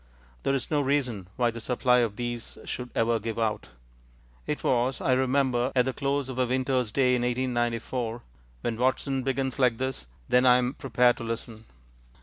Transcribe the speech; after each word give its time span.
There 0.41 0.55
is 0.55 0.71
no 0.71 0.81
reason 0.81 1.27
why 1.35 1.51
the 1.51 1.61
supply 1.61 1.99
of 1.99 2.15
these 2.15 2.57
should 2.65 2.89
ever 2.95 3.19
give 3.19 3.37
out. 3.37 3.69
"It 4.47 4.63
was, 4.63 4.99
I 4.99 5.13
remember, 5.13 5.71
at 5.75 5.85
the 5.85 5.93
close 5.93 6.27
of 6.27 6.39
a 6.39 6.47
winter's 6.47 6.91
day 6.91 7.13
in 7.13 7.21
1894" 7.21 8.23
when 8.61 8.77
Watson 8.77 9.21
begins 9.21 9.59
like 9.59 9.77
this, 9.77 10.07
then 10.27 10.43
I 10.47 10.57
am 10.57 10.73
prepared 10.73 11.17
to 11.17 11.23
listen. 11.23 11.65